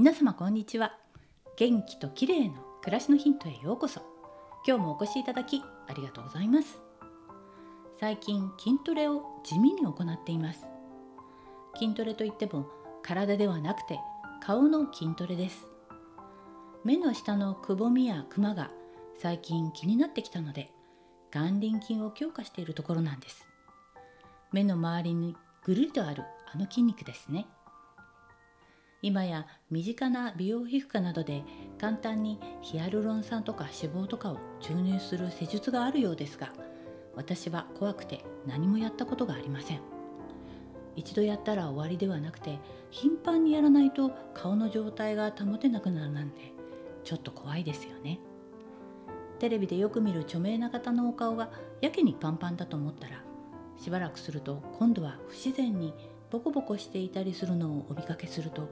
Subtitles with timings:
[0.00, 0.96] 皆様こんにちは。
[1.58, 4.00] 元気と綺麗の暮らしのヒントへようこそ。
[4.66, 6.78] 今日もお越しいただきありがとうございます。
[8.00, 10.64] 最近筋トレを地味に行っています。
[11.78, 12.66] 筋トレといっても
[13.02, 14.00] 体ではなくて
[14.42, 15.66] 顔の筋トレです。
[16.82, 18.70] 目の下のくぼみやクマが
[19.18, 20.72] 最近気になってきたので
[21.30, 23.46] 眼輪筋を強化しているところなんです。
[24.50, 27.46] 目の周りにぐるりとあるあの筋肉ですね。
[29.02, 31.42] 今や身近な美容皮膚科などで
[31.78, 36.52] 簡単にヒアルロン酸とか脂肪とかを注入する施術があるようですが
[37.16, 39.80] 私は怖くて何もやったことがありません。
[40.96, 42.58] 一度やったら終わりではなくて
[42.90, 46.52] 頻繁にやらないと顔の状態が保てなくなるなんて
[47.04, 48.18] ちょっと怖いですよね。
[49.38, 53.22] テレビでよく見る著名な方のお顔がやけにパンパンだと思ったら
[53.78, 55.94] しばらくすると今度は不自然に
[56.30, 58.68] ボコボコしていたりするのをお見かけすると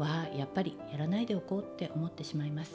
[0.00, 2.74] わあやっぱりやらないでおこうって思ってしまいます。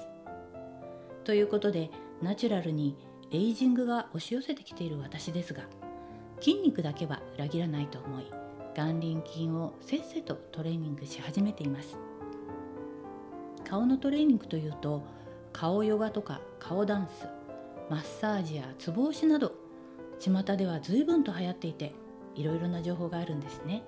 [1.24, 1.90] ということで
[2.22, 2.96] ナチュラルに
[3.32, 5.64] エイジングが押し寄せてきている私ですが
[6.40, 8.26] 筋肉だけは裏切らないと思い
[8.76, 11.98] 眼輪筋をせっせとトレーニングし始めています
[13.68, 15.04] 顔のトレーニングというと
[15.52, 17.28] 顔ヨガとか顔ダンス
[17.90, 19.54] マッサージやツボ押しなど
[20.20, 21.94] 巷では随分と流行っていて
[22.36, 23.84] いろいろな情報があるんですね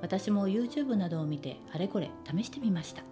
[0.00, 3.02] 私も YouTube などを見てあれこれ試してみました。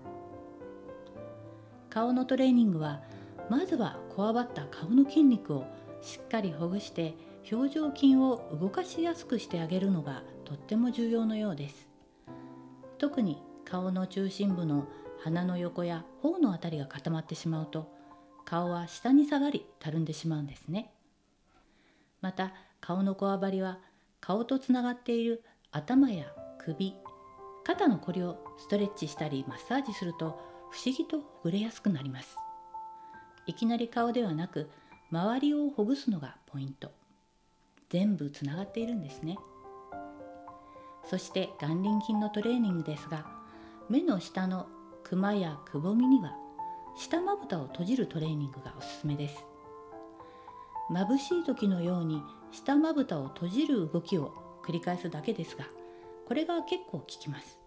[1.91, 3.01] 顔のトレーニングは
[3.49, 5.67] まずはこわばった顔の筋肉を
[6.03, 7.15] しっかりほぐして
[7.51, 11.89] 表情筋を動かしやすくしてあげるのがとっても重要のようです。
[12.99, 14.87] 特に顔の中心部の
[15.23, 17.91] 鼻の横や頬の辺りが固まってしまうと
[18.45, 20.93] 顔は下に下がりたるんでしまうんですね。
[22.21, 23.79] また顔のこわばりは
[24.21, 26.27] 顔とつながっている頭や
[26.65, 26.95] 首
[27.65, 30.39] 肩のこりをストレッチしたりマッサージすると
[30.71, 32.37] 不思議とほぐれやすくなります。
[33.47, 34.71] いきなり顔ではなく
[35.11, 36.91] 周りをほぐすのがポイント。
[37.89, 39.37] 全部つながっているんですね。
[41.05, 43.27] そして眼輪筋のトレーニングですが
[43.89, 44.67] 目の下の
[45.05, 46.33] クマやくぼみには
[46.97, 49.45] 下まぶたを閉じるトレーニングがおすすめです。
[50.91, 54.33] 眩しい時のように下まぶたを閉じる動きを
[54.65, 55.65] 繰り返すだけですが
[56.27, 57.59] これが結構効きます。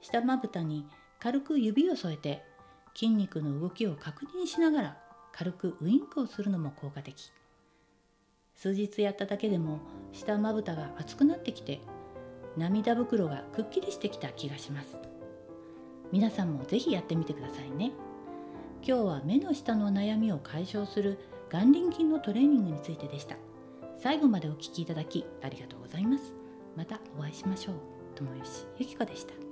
[0.00, 0.86] 下まぶたに
[1.20, 2.42] 軽く指を添えて
[2.94, 4.98] 筋肉の動きを確認しながら
[5.32, 7.32] 軽くウインクをするのも効果的。
[8.54, 9.80] 数日やっただけでも
[10.12, 11.80] 下まぶたが熱くなってきて
[12.56, 14.96] 涙袋がくっきりしてきた気がします。
[16.12, 17.92] 皆さんもぜひやってみてくださいね。
[18.86, 21.18] 今日は目の下の悩みを解消する
[21.50, 23.36] 眼輪筋のトレーニングについてでした。
[23.96, 26.43] 最後までお聴きいただきありがとうございます。
[26.76, 27.74] またお会いしましょう。
[28.16, 29.43] 友吉ゆき子でした。